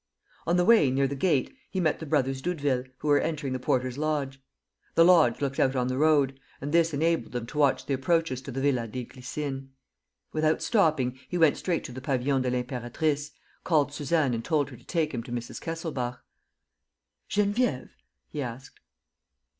On 0.47 0.57
the 0.57 0.65
way, 0.65 0.89
near 0.89 1.07
the 1.07 1.13
gate, 1.15 1.55
he 1.69 1.79
met 1.79 1.99
the 1.99 2.07
brothers 2.07 2.41
Doudeville, 2.41 2.85
who 2.97 3.07
were 3.07 3.19
entering 3.19 3.53
the 3.53 3.59
porter's 3.59 3.99
lodge. 3.99 4.41
The 4.95 5.05
lodge 5.05 5.41
looked 5.41 5.59
out 5.59 5.75
on 5.75 5.89
the 5.89 5.97
road; 5.99 6.39
and 6.59 6.71
this 6.71 6.91
enabled 6.91 7.33
them 7.33 7.45
to 7.45 7.59
watch 7.59 7.85
the 7.85 7.93
approaches 7.93 8.41
to 8.41 8.51
the 8.51 8.61
Villa 8.61 8.87
des 8.87 9.05
Glycines. 9.05 9.67
Without 10.33 10.63
stopping, 10.63 11.19
he 11.29 11.37
went 11.37 11.55
straight 11.55 11.83
to 11.83 11.91
the 11.91 12.01
Pavillon 12.01 12.41
de 12.41 12.49
l'Impératrice, 12.49 13.29
called 13.63 13.93
Suzanne 13.93 14.33
and 14.33 14.43
told 14.43 14.71
her 14.71 14.75
to 14.75 14.85
take 14.85 15.13
him 15.13 15.21
to 15.21 15.31
Mrs. 15.31 15.61
Kesselbach. 15.61 16.19
"Geneviève?" 17.29 17.89
he 18.27 18.41
asked. 18.41 18.79